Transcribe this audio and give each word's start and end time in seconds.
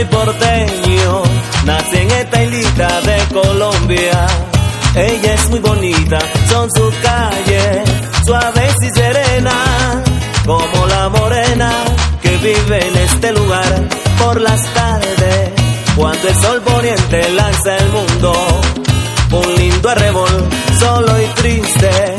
soy 0.00 0.04
porteño, 0.06 1.22
nací 1.64 1.96
en 1.96 2.10
esta 2.10 2.42
islita 2.42 3.00
de 3.02 3.18
Colombia. 3.34 4.26
Ella 4.94 5.34
es 5.34 5.50
muy 5.50 5.58
bonita, 5.60 6.18
son 6.48 6.68
sus 6.74 6.94
calles, 6.96 7.80
suaves 8.24 8.74
y 8.82 8.90
serenas, 8.90 10.02
como 10.46 10.86
la 10.86 11.08
morena 11.08 11.72
que 12.22 12.36
vive 12.38 12.86
en 12.88 12.96
este 12.96 13.32
lugar 13.32 13.88
por 14.18 14.40
las 14.40 14.62
tardes, 14.74 15.50
cuando 15.96 16.28
el 16.28 16.34
sol 16.36 16.62
poniente 16.62 17.30
lanza 17.30 17.76
el 17.76 17.88
mundo. 17.90 18.60
Un 19.32 19.54
lindo 19.54 19.88
arrebol, 19.90 20.48
solo 20.78 21.20
y 21.20 21.26
triste, 21.40 22.09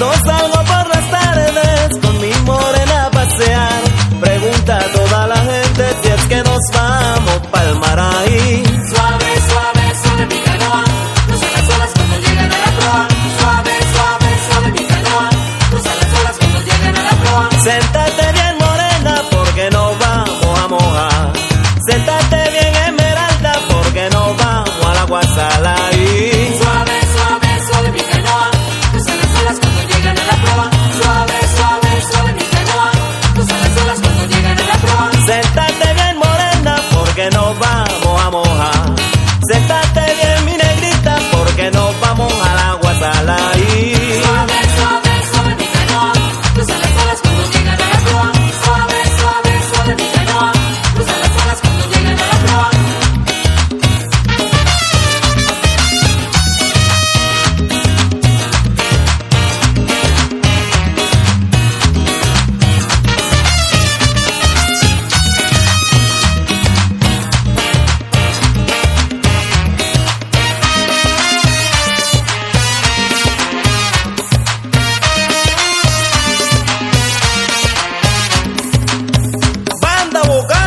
Cuando 0.00 0.16
salgo 0.24 0.54
por 0.54 0.88
las 0.96 1.10
tardes 1.10 1.98
con 2.00 2.20
mi 2.22 2.32
morena 2.46 3.04
a 3.04 3.10
pasear, 3.10 3.82
pregunta 4.18 4.78
a 4.78 4.92
toda 4.92 5.26
la 5.26 5.36
gente 5.36 5.96
si 6.02 6.08
es 6.08 6.24
que 6.24 6.36
nos 6.36 6.60
vamos 6.72 7.40
pa'l 7.52 7.78
mar 7.80 7.98
ahí. 7.98 8.64
Suave, 8.88 9.30
suave, 9.50 9.94
suave 10.02 10.26
mi 10.26 10.40
canoa, 10.40 10.84
cruza 11.26 11.46
las 11.54 11.76
olas 11.76 11.90
cuando 11.94 12.16
llegan 12.16 12.50
a 12.50 12.58
la 12.64 12.70
proa. 12.78 13.08
Suave, 13.40 13.72
suave, 13.92 14.28
suave 14.48 14.72
mi 14.72 14.84
canoa, 14.86 15.30
cruza 15.68 15.90
las 16.00 16.20
olas 16.20 16.36
cuando 16.38 16.60
llegan 16.60 16.96
a 16.96 17.02
la 17.02 17.10
proa. 17.10 17.48
abogar. 80.30 80.59